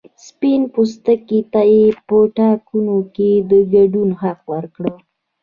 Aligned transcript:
سپین 0.27 0.61
پوستو 0.73 1.13
ته 1.51 1.61
یې 1.73 1.83
په 2.07 2.17
ټاکنو 2.37 2.97
کې 3.15 3.29
د 3.49 3.51
ګډون 3.73 4.09
حق 4.21 4.39
ورکړ. 4.53 4.85